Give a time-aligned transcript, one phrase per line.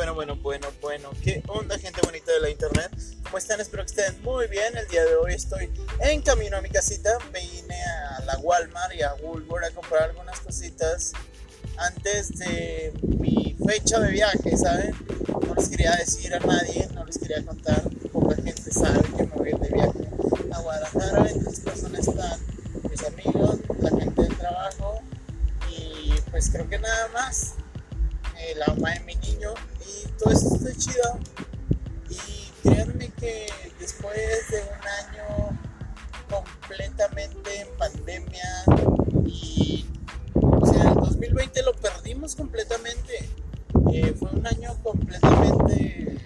[0.00, 1.10] Bueno, bueno, bueno, bueno.
[1.22, 2.90] ¿Qué onda, gente bonita de la internet?
[3.22, 3.60] ¿Cómo están?
[3.60, 4.74] Espero que estén muy bien.
[4.74, 7.10] El día de hoy estoy en camino a mi casita.
[7.34, 11.12] Vine a la Walmart y a Woolworth a comprar algunas cositas
[11.76, 14.94] antes de mi fecha de viaje, ¿saben?
[15.28, 17.82] No les quería decir a nadie, no les quería contar.
[18.10, 20.08] Poca gente sabe que me voy de viaje
[20.50, 21.28] a Guadalajara.
[21.28, 22.40] Entre las personas están
[22.88, 25.02] mis amigos, la gente del trabajo
[25.70, 27.52] y pues creo que nada más.
[28.42, 29.52] Eh, la mamá de mi niño
[29.86, 31.18] y todo eso está chido.
[32.08, 33.46] Y créanme que
[33.78, 34.16] después
[34.50, 35.58] de un año
[36.28, 38.64] completamente en pandemia
[39.26, 39.86] y
[40.34, 43.28] o sea, el 2020 lo perdimos completamente.
[43.92, 46.18] Eh, fue un año completamente eh,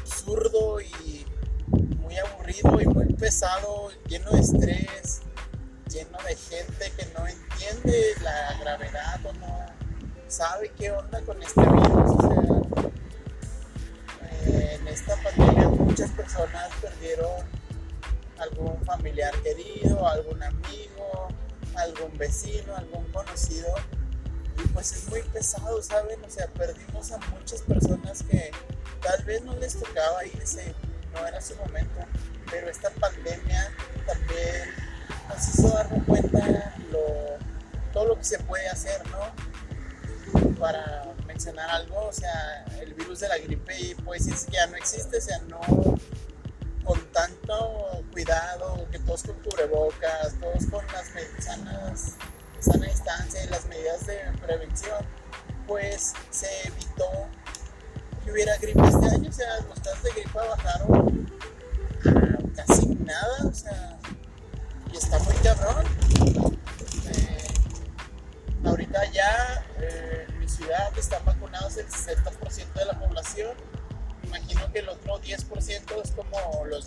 [0.00, 1.26] absurdo y
[2.00, 5.22] muy aburrido y muy pesado, lleno de estrés,
[5.88, 9.05] lleno de gente que no entiende la gravedad
[10.36, 12.10] sabe qué onda con este virus.
[12.10, 12.90] O sea,
[14.28, 17.42] eh, en esta pandemia muchas personas perdieron
[18.38, 21.28] algún familiar querido, algún amigo,
[21.74, 23.68] algún vecino, algún conocido.
[24.62, 26.22] Y pues es muy pesado, ¿saben?
[26.22, 28.50] O sea, perdimos a muchas personas que
[29.00, 30.74] tal vez no les tocaba irse,
[31.14, 32.00] no era su momento.
[32.50, 33.72] Pero esta pandemia
[34.06, 34.68] también
[35.30, 37.38] nos hizo darnos cuenta lo,
[37.94, 39.45] todo lo que se puede hacer, ¿no?
[40.58, 44.76] Para mencionar algo, o sea, el virus de la gripe puede decirse que ya no
[44.76, 45.60] existe, o sea, no
[46.84, 52.16] con tanto cuidado, que todos con cubrebocas, todos con las medidas
[52.60, 55.04] sana distancia y las medidas de prevención,
[55.66, 57.28] pues se evitó
[58.24, 61.26] que hubiera gripe este año, o sea, los casos de gripe bajaron
[62.04, 63.98] a casi nada, o sea,
[64.92, 65.84] y está muy cabrón.
[67.06, 67.35] Eh,
[70.96, 73.56] ciudad están vacunados el 60% de la población.
[74.24, 76.86] Imagino que el otro 10% es como los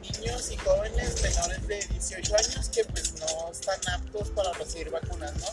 [0.00, 5.34] niños y jóvenes menores de 18 años que pues no están aptos para recibir vacunas,
[5.36, 5.46] ¿no?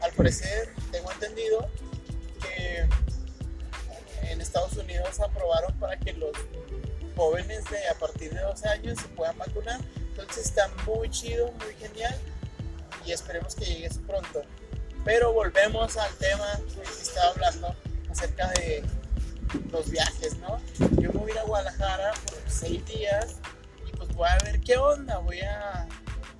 [0.00, 1.68] Al parecer, tengo entendido
[2.42, 2.88] que
[4.22, 6.36] en Estados Unidos aprobaron para que los
[7.16, 9.80] jóvenes de a partir de 12 años se puedan vacunar.
[9.96, 12.16] Entonces está muy chido, muy genial
[13.04, 14.42] y esperemos que llegue pronto.
[15.08, 17.74] Pero volvemos al tema que estaba hablando
[18.10, 18.84] acerca de
[19.72, 20.60] los viajes, ¿no?
[21.00, 23.36] Yo me voy a ir a Guadalajara por seis días
[23.86, 25.88] y pues voy a ver qué onda, voy a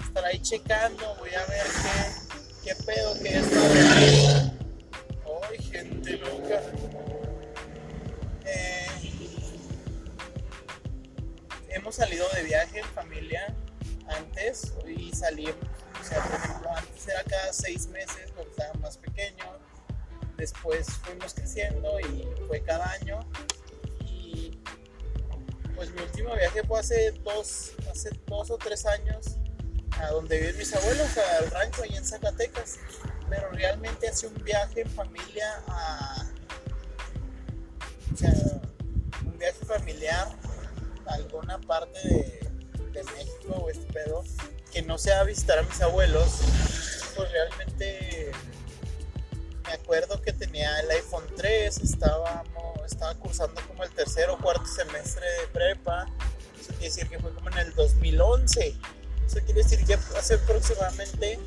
[0.07, 1.65] estar ahí checando, voy a ver
[2.63, 3.47] qué, qué pedo, qué es.
[5.49, 6.61] Ay, gente loca.
[8.45, 8.87] Eh,
[11.71, 13.57] hemos salido de viaje en familia
[14.09, 15.49] antes y salí
[16.01, 16.88] o sea, por ejemplo, antes
[17.53, 19.45] seis meses cuando estaba más pequeño.
[20.37, 23.21] Después fuimos creciendo y fue cada año.
[24.07, 24.59] Y
[25.75, 29.37] pues mi último viaje fue hace dos, hace dos o tres años
[29.99, 32.79] a donde viven mis abuelos, al rancho ahí en Zacatecas.
[33.29, 36.25] Pero realmente hace un viaje en familia a.
[39.25, 40.29] Un viaje familiar
[41.07, 42.51] a alguna parte de,
[42.93, 44.25] de México o este pedo
[44.73, 46.41] que no sea visitar a mis abuelos,
[47.19, 48.31] pues realmente
[49.67, 54.65] me acuerdo que tenía el iPhone 3, estábamos, estaba cursando como el tercer o cuarto
[54.65, 56.07] semestre de prepa,
[56.59, 58.77] eso quiere decir que fue como en el 2011,
[59.27, 61.41] eso quiere decir que hace aproximadamente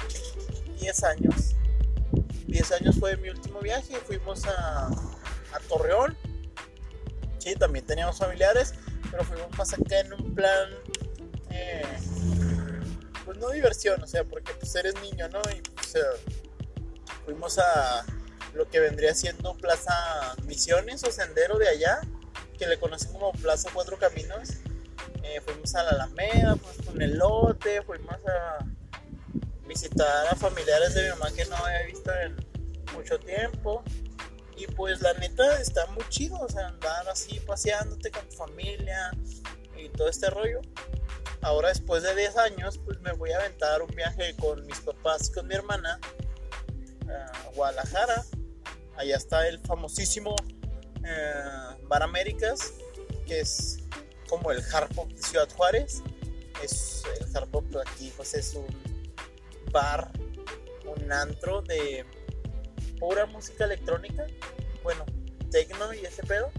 [0.79, 1.55] 10 años.
[2.47, 4.89] 10 años fue mi último viaje, fuimos a,
[5.69, 6.17] Torreón,
[7.39, 8.73] sí, también teníamos familiares,
[9.09, 10.69] pero fuimos más acá en un plan...
[11.49, 11.81] Eh,
[13.25, 15.41] pues no diversión, o sea, porque pues eres niño, ¿no?
[15.55, 15.95] Y pues
[17.25, 18.05] fuimos a
[18.53, 22.01] lo que vendría siendo Plaza Misiones o Sendero de allá,
[22.57, 24.49] que le conocen como Plaza Cuatro Caminos.
[25.23, 28.65] Eh, fuimos a la Alameda, fuimos con el lote, fuimos a
[29.67, 32.35] visitar a familiares de mi mamá que no había visto en
[32.93, 33.83] mucho tiempo.
[34.57, 39.11] Y pues la neta está muy chido, o sea, andar así paseándote con tu familia
[39.75, 40.61] y todo este rollo
[41.41, 45.29] ahora después de 10 años, pues me voy a aventar un viaje con mis papás
[45.29, 45.99] y con mi hermana
[47.09, 48.23] a Guadalajara.
[48.97, 50.35] Allá está el famosísimo
[51.05, 52.73] eh, Bar Américas,
[53.25, 53.79] que es
[54.29, 56.01] como el hard pop de Ciudad Juárez.
[56.63, 58.67] Es el hard pop aquí, pues es un
[59.71, 60.11] bar,
[60.85, 62.05] un antro de
[62.99, 64.27] pura música electrónica.
[64.83, 65.05] Bueno,
[65.49, 66.51] techno y ese pedo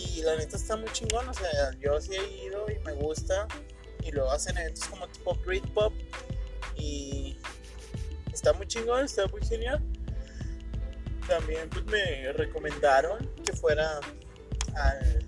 [0.00, 3.46] y la neta está muy chingón, o sea, yo sí he ido y me gusta.
[4.02, 5.36] Y lo hacen eventos como tipo
[5.74, 5.92] Pop
[6.76, 7.38] Y
[8.32, 9.82] está muy chingón, está muy genial.
[11.28, 14.00] también pues me recomendaron que fuera
[14.74, 15.26] al,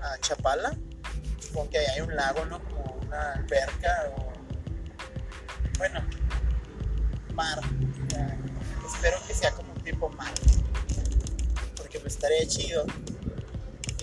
[0.00, 0.76] a Chapala,
[1.54, 2.62] porque ahí hay un lago, ¿no?
[2.64, 4.32] Como una alberca o...
[5.78, 6.00] Bueno,
[7.34, 7.60] mar.
[8.86, 10.32] espero que sea como un tipo mar.
[11.88, 12.84] Porque pues estaría chido.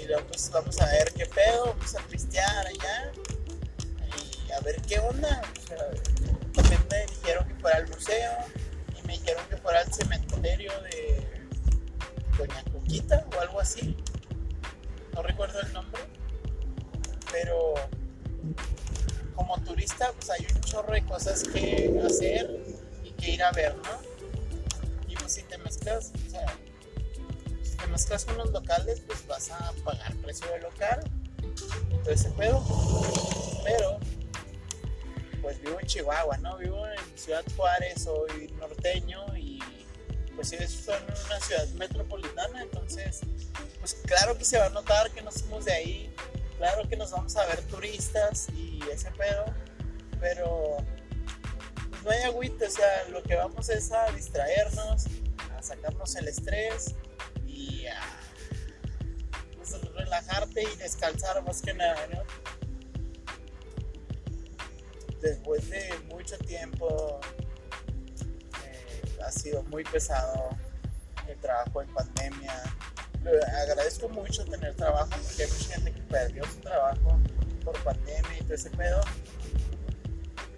[0.02, 3.12] Y luego pues vamos a ver qué pedo, vamos a pistear allá.
[4.48, 5.44] Y a ver qué onda.
[6.90, 8.32] me dijeron que fuera al museo.
[8.98, 11.28] Y me dijeron que fuera al cementerio de
[12.40, 13.96] Doña Coquita o algo así.
[15.14, 16.02] No recuerdo el nombre.
[17.32, 17.76] Pero
[19.36, 22.50] como turista pues hay un chorro de cosas que hacer
[23.04, 24.02] y que ir a ver, ¿no?
[25.08, 26.48] Y pues si te mezclas, o sea,
[27.90, 31.00] mezclas con los locales, pues vas a pagar precio de local
[32.08, 32.64] ese pedo.
[33.64, 34.00] Pero,
[35.42, 36.58] pues vivo en Chihuahua, ¿no?
[36.58, 39.60] Vivo en Ciudad Juárez, soy norteño y
[40.36, 43.22] pues sí, son una ciudad metropolitana, entonces,
[43.80, 46.14] pues claro que se va a notar que no somos de ahí,
[46.58, 49.46] claro que nos vamos a ver turistas y ese pedo,
[50.20, 50.78] pero
[51.90, 55.06] pues no hay agüita, o sea, lo que vamos es a distraernos,
[55.58, 56.96] a sacarnos el estrés
[57.56, 57.86] y
[59.56, 62.22] pues, relajarte y descansar más que nada, ¿no?
[65.22, 67.20] Después de mucho tiempo
[68.64, 70.50] eh, ha sido muy pesado
[71.28, 72.64] el trabajo en pandemia,
[73.64, 77.20] agradezco mucho tener trabajo porque hay mucha gente que perdió su trabajo
[77.64, 79.02] por pandemia y todo ese pedo.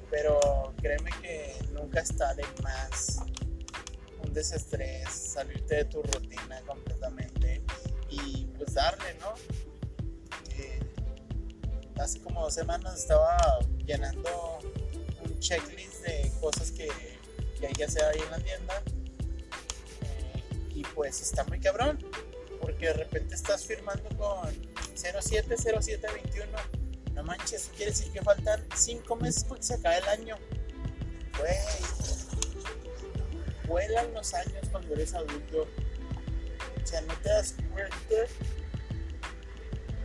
[0.10, 3.20] Pero créeme que nunca está de más
[4.38, 7.64] desestrés, salirte de tu rutina completamente
[8.10, 9.34] y pues darle, ¿no?
[10.52, 10.80] Eh,
[12.00, 13.38] hace como dos semanas estaba
[13.86, 14.60] llenando
[15.24, 16.88] un checklist de cosas que,
[17.60, 18.84] que hay que hacer ahí en la tienda
[20.02, 20.44] eh,
[20.76, 21.98] y pues está muy cabrón
[22.62, 24.50] porque de repente estás firmando con
[24.96, 26.46] 070721.
[27.14, 30.38] No manches, quiere decir que faltan 5 meses porque se acaba el año.
[31.40, 31.58] Güey,
[33.68, 35.68] vuelan los años cuando eres adulto.
[36.84, 38.32] O sea, no te das cuenta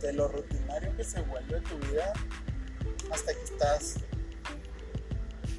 [0.01, 2.13] de lo rutinario que se vuelve tu vida
[3.11, 3.95] hasta que estás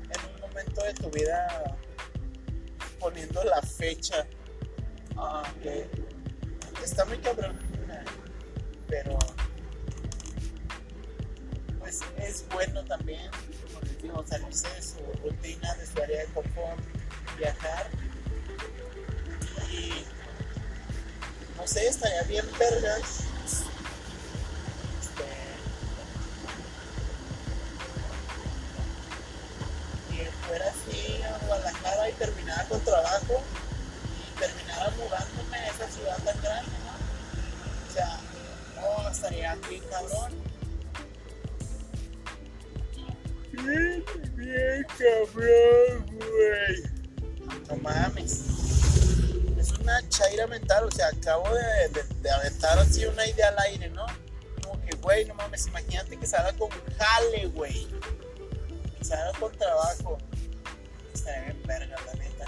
[0.02, 1.78] en un momento de tu vida
[3.00, 4.26] poniendo la fecha.
[5.16, 5.42] Ah,
[6.82, 7.58] está muy cabrón.
[8.88, 9.18] Pero
[11.78, 13.30] pues es bueno también,
[13.66, 16.80] como les digo, salirse de su rutina, de su área de confort,
[17.36, 17.86] viajar.
[19.70, 20.04] Y
[21.56, 23.25] no sé, estaría bien vergas.
[25.00, 25.25] Este,
[30.10, 33.42] que fuera así a Guadalajara y terminara con trabajo
[34.19, 36.84] y terminara mudándome a esa ciudad tan grande
[37.94, 38.19] sea,
[38.75, 40.32] no estaría aquí, cabrón.
[43.52, 44.04] Bien,
[44.36, 46.94] bien, cabrón, güey.
[47.74, 48.44] No mames.
[49.58, 54.06] Es una chaira mental, o sea, acabo de, aventar así una idea al aire, ¿no?
[54.62, 56.68] Como que, güey, no mames, imagínate que se haga con
[56.98, 57.86] jale, güey.
[58.98, 60.18] Que se haga con trabajo.
[61.12, 62.44] Estaría bien verga, la neta.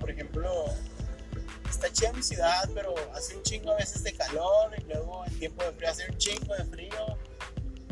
[0.00, 0.66] Por ejemplo,
[1.68, 5.38] está chida mi ciudad, pero hace un chingo a veces de calor y luego en
[5.38, 7.18] tiempo de frío hace un chingo de frío.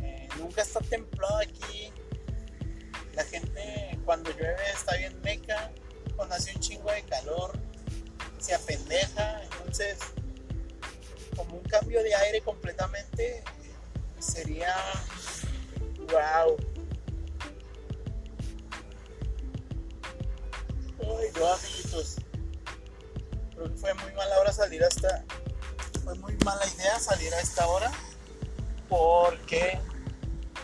[0.02, 1.92] Eh, nunca está templado aquí.
[3.14, 5.70] La gente cuando llueve está bien meca.
[6.16, 7.58] Cuando hace un chingo de calor
[8.38, 9.42] se apendeja.
[9.42, 9.98] Entonces,
[11.36, 13.42] como un cambio de aire completamente
[14.18, 14.74] sería
[16.10, 16.56] wow.
[21.00, 22.16] Ay, no, amiguitos
[23.76, 25.24] fue muy mala hora salir hasta.
[26.02, 27.90] Fue muy mala idea salir a esta hora.
[28.88, 29.80] Porque,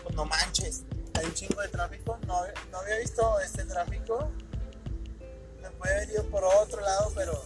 [0.03, 0.83] pues no manches,
[1.21, 2.19] hay un chingo de tráfico.
[2.27, 4.31] No, no había visto este tráfico.
[5.61, 7.43] Me puede haber por otro lado, pero.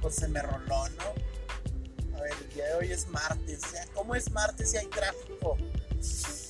[0.00, 2.16] Pues se me roló, ¿no?
[2.16, 3.62] A ver, el día de hoy es martes.
[3.94, 5.56] ¿Cómo es martes si hay tráfico?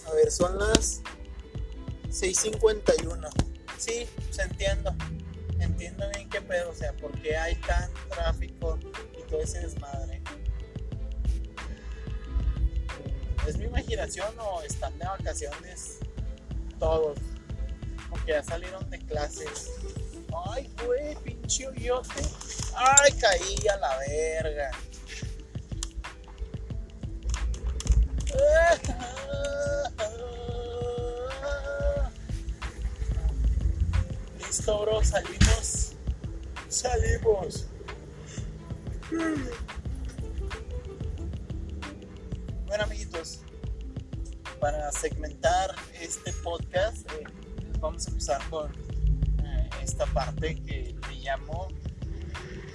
[0.06, 1.00] A ver, son las
[2.11, 3.28] 6:51.
[3.78, 4.95] Sí, se entiendo
[5.61, 8.78] entiendo bien qué pedo, o sea, por qué hay tan tráfico
[9.18, 10.15] y todo ese desmadre.
[13.47, 15.99] ¿Es mi imaginación o están de vacaciones
[16.81, 17.19] todos?
[18.11, 19.71] Porque ya salieron de clases.
[20.50, 22.23] Ay, güey, pinche hoyote.
[22.75, 24.71] Ay, caí a la verga.
[34.38, 35.93] listo, bro, salimos.
[36.69, 37.67] Salimos.
[45.00, 47.25] Segmentar este podcast, eh,
[47.81, 48.73] vamos a empezar con
[49.45, 51.69] eh, esta parte que le llamo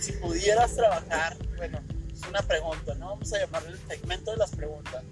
[0.02, 1.80] si pudieras trabajar, bueno,
[2.12, 3.10] es una pregunta, ¿no?
[3.10, 5.04] Vamos a llamarle el segmento de las preguntas.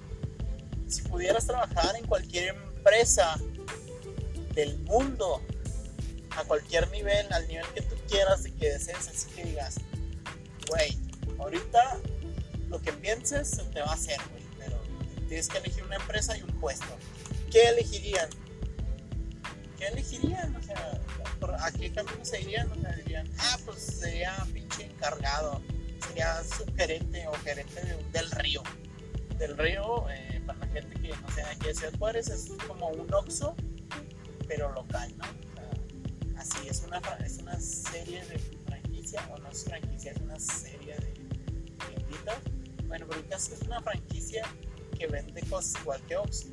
[0.87, 3.39] Si pudieras trabajar en cualquier empresa
[4.55, 5.43] del mundo,
[6.31, 9.75] a cualquier nivel, al nivel que tú quieras y que desees, así que digas,
[10.67, 10.97] güey,
[11.37, 11.97] ahorita
[12.69, 14.38] lo que pienses se te va a hacer, güey,
[15.29, 16.97] tienes que elegir una empresa y un puesto.
[17.51, 18.29] ¿Qué elegirían?
[19.77, 20.55] ¿Qué elegirían?
[20.55, 20.99] O sea,
[21.59, 22.69] ¿a qué camino se irían?
[22.71, 25.61] O sea, dirían, ah, pues sería pinche encargado,
[26.05, 28.63] sería subgerente o gerente del río.
[29.37, 32.89] Del río, eh, para la gente que no sea aquí de Ciudad Juárez, es como
[32.89, 33.55] un Oxxo,
[34.47, 35.25] pero local, ¿no?
[35.25, 40.17] O sea, así, es una, es una serie de franquicia, o no es franquicia, es
[40.17, 41.13] una serie de
[41.87, 42.39] tienditas.
[42.87, 44.43] Bueno, pero el caso es una franquicia
[44.99, 46.47] que vende cosas igual que Oxxo,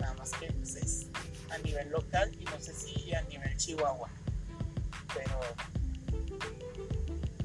[0.00, 1.06] nada más que pues, es
[1.50, 4.08] a nivel local y no sé si a nivel Chihuahua.
[5.14, 5.40] Pero,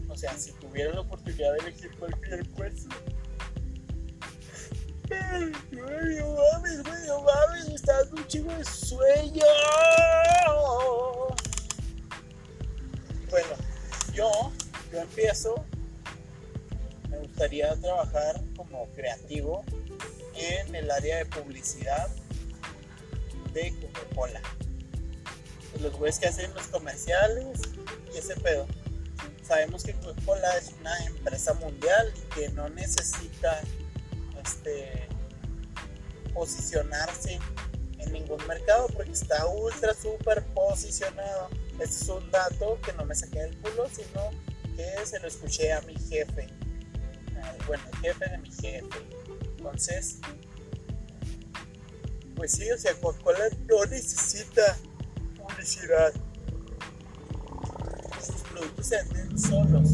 [0.09, 2.95] o sea, si tuviera la oportunidad de elegir cualquier puesto.
[5.09, 9.45] No mames, güey, mames, me está dando un chingo de sueño.
[13.29, 13.49] Bueno,
[14.13, 14.51] yo,
[14.91, 15.65] yo empiezo.
[17.09, 19.65] Me gustaría trabajar como creativo
[20.41, 22.09] en el área de publicidad
[23.53, 24.41] de Coca-Cola.
[25.79, 27.59] Los güeyes que hacen los comerciales
[28.13, 28.67] y ese pedo.
[29.43, 33.61] Sabemos que Coca-Cola es una empresa mundial y que no necesita
[34.43, 35.07] este,
[36.33, 37.39] posicionarse
[37.99, 41.49] en ningún mercado porque está ultra super posicionado.
[41.79, 44.29] Este es un dato que no me saqué del culo, sino
[44.75, 46.47] que se lo escuché a mi jefe.
[47.67, 48.87] Bueno, el jefe de mi jefe.
[49.61, 50.17] Entonces,
[52.35, 54.75] pues sí, o sea, Coca-Cola no necesita
[55.37, 56.11] publicidad.
[58.25, 59.89] Sus productos se venden solos.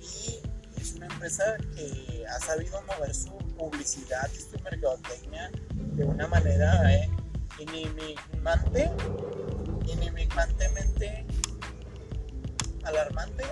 [0.00, 0.40] Y
[0.80, 1.44] es una empresa
[1.76, 7.10] que ha sabido mover su publicidad y su mercadotecnia de una manera eh,
[7.60, 8.90] inimigante,
[9.92, 11.26] inimigrantemente
[12.82, 13.44] alarmante.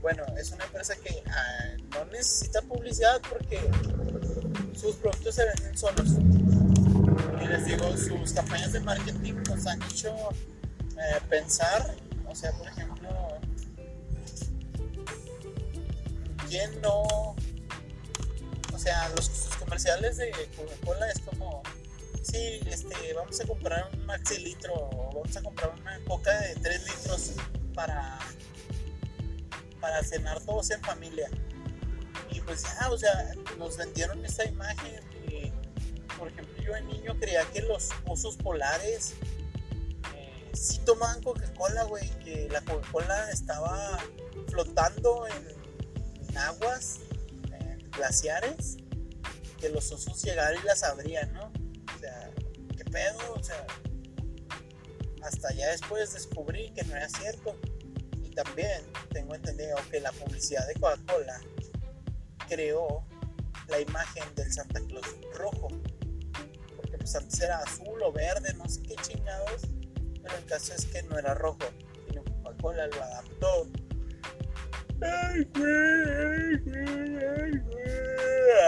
[0.00, 3.60] Bueno, es una empresa que ah, no necesita publicidad porque
[4.74, 6.08] sus productos se venden solos.
[7.42, 10.14] Y les digo, sus campañas de marketing nos han hecho
[10.96, 11.94] eh, pensar,
[12.26, 13.08] o sea, por ejemplo,
[16.48, 17.36] ¿quién no?
[18.72, 21.62] O sea, los, sus comerciales de Coca-Cola es como,
[22.22, 26.54] sí, este, vamos a comprar un maxi litro o vamos a comprar una coca de
[26.54, 27.32] 3 litros
[27.74, 28.18] para,
[29.80, 31.30] para cenar todos en familia
[32.30, 35.00] y pues ya, o sea, nos vendieron esa imagen.
[35.26, 35.52] Y,
[36.16, 39.14] por ejemplo, yo de niño creía que los osos polares
[40.14, 43.98] eh, sí tomaban Coca-Cola, güey, que la Coca-Cola estaba
[44.48, 45.58] flotando en,
[46.36, 47.00] aguas
[47.90, 48.76] glaciares,
[49.58, 51.50] que los osos llegaron y las abrían, ¿no?
[51.96, 52.30] O sea,
[52.76, 53.18] ¿qué pedo?
[53.34, 53.66] O sea,
[55.24, 57.56] hasta ya después descubrí que no era cierto.
[58.44, 61.40] También tengo entendido que la publicidad de Coca-Cola
[62.48, 63.04] creó
[63.66, 65.66] la imagen del Santa Claus rojo.
[66.76, 69.62] Porque pues antes era azul o verde, no sé qué chingados.
[70.22, 71.64] Pero el caso es que no era rojo.
[72.06, 73.66] Sino Coca-Cola lo adaptó.
[75.02, 77.90] Ay, güey, ay, güey,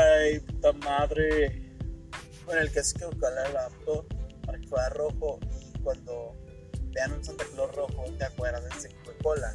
[0.00, 1.76] ay, puta madre.
[2.44, 4.06] Bueno, el caso es que Coca-Cola lo adaptó
[4.44, 5.38] para que fuera rojo.
[5.60, 6.34] Y cuando
[6.92, 9.54] vean un Santa Claus rojo, te acuerdas de ese Coca-Cola.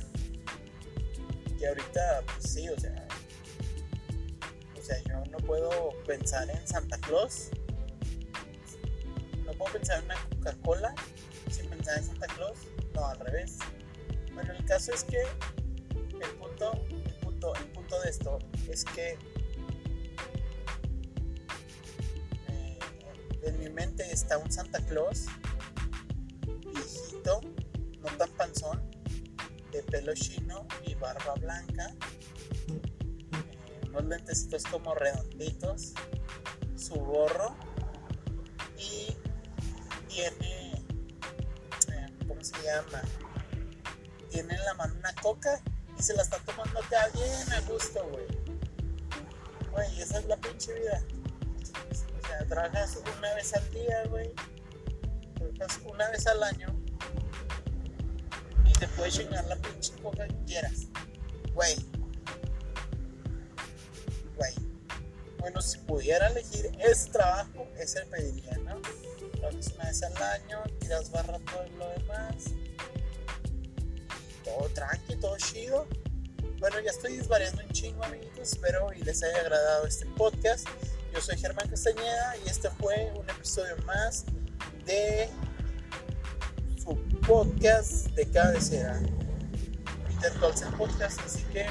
[1.57, 3.07] Que ahorita, pues sí, o sea,
[4.77, 7.49] o sea, yo no puedo pensar en Santa Claus.
[9.45, 10.95] No puedo pensar en una Coca-Cola
[11.51, 12.57] sin pensar en Santa Claus.
[12.93, 13.57] No, al revés.
[14.33, 18.39] Bueno, el caso es que el punto, el punto, el punto de esto
[18.69, 19.17] es que
[22.49, 22.79] eh,
[23.43, 25.25] en mi mente está un Santa Claus
[27.25, 28.91] no tan panzón,
[29.71, 31.93] de pelo chino y barba blanca
[33.89, 35.93] unos lentecitos como redonditos,
[36.75, 37.55] su gorro
[38.77, 39.15] y
[40.07, 40.71] tiene,
[41.91, 43.01] eh, ¿cómo se llama?
[44.29, 45.61] Tiene en la mano una coca
[45.97, 48.25] y se la está tomando acá bien a gusto, güey.
[49.71, 51.01] Güey, esa es la pinche vida.
[51.91, 54.33] O sea, trabajas una vez al día, güey.
[55.35, 56.84] Trabajas una vez al año
[58.79, 60.87] te puedes chingar la pinche coca que quieras.
[61.53, 61.75] Güey.
[64.35, 64.53] Güey.
[65.39, 68.81] Bueno, si pudiera elegir ese trabajo, ese pediría, ¿no?
[69.47, 72.45] Haces una vez al año, tiras barra todo lo demás.
[74.43, 75.87] Todo tranqui, todo chido.
[76.59, 78.53] Bueno, ya estoy desvariando un chingo, amiguitos.
[78.53, 80.67] Espero y les haya agradado este podcast.
[81.13, 84.25] Yo soy Germán Castañeda y este fue un episodio más
[84.85, 85.29] de
[87.27, 88.99] podcast de cabecera,
[90.07, 91.19] Peter Colson Podcast.
[91.21, 91.65] Así que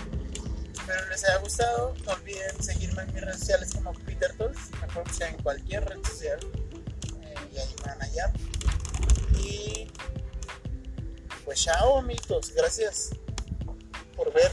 [0.72, 1.94] espero les haya gustado.
[2.04, 4.58] No olviden seguirme en mis redes sociales como Peter Tools.
[4.80, 6.38] Me sea en cualquier red social
[7.22, 8.32] eh, y ahí van a hallar.
[9.38, 9.88] Y
[11.44, 12.52] pues chao, amigos.
[12.54, 13.10] Gracias
[14.16, 14.50] por ver.